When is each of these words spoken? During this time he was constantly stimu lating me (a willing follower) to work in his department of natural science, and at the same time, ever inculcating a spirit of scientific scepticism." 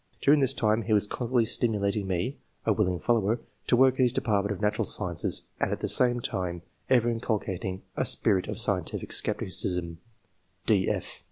During 0.19 0.39
this 0.39 0.55
time 0.55 0.81
he 0.81 0.93
was 0.93 1.05
constantly 1.05 1.43
stimu 1.45 1.79
lating 1.79 2.07
me 2.07 2.37
(a 2.65 2.73
willing 2.73 2.97
follower) 2.97 3.39
to 3.67 3.75
work 3.75 3.99
in 3.99 4.03
his 4.03 4.11
department 4.11 4.51
of 4.51 4.59
natural 4.59 4.83
science, 4.83 5.43
and 5.59 5.71
at 5.71 5.79
the 5.81 5.87
same 5.87 6.21
time, 6.21 6.63
ever 6.89 7.07
inculcating 7.07 7.83
a 7.95 8.03
spirit 8.03 8.47
of 8.47 8.57
scientific 8.57 9.13
scepticism." 9.13 9.99